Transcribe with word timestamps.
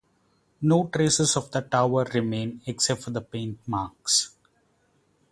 No 0.63 0.89
traces 0.91 1.37
of 1.37 1.51
the 1.51 1.61
tower 1.61 2.05
remain 2.11 2.59
except 2.65 3.03
for 3.03 3.21
paint 3.21 3.59
marks. 3.67 4.31